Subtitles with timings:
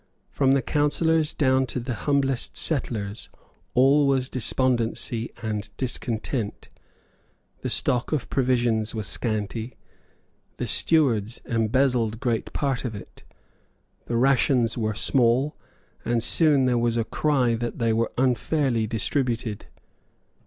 [0.31, 3.29] From the councillors down to the humblest settlers
[3.75, 6.69] all was despondency and discontent.
[7.61, 9.77] The stock of provisions was scanty.
[10.57, 13.21] The stewards embezzled great part of it.
[14.07, 15.55] The rations were small;
[16.03, 19.67] and soon there was a cry that they were unfairly distributed.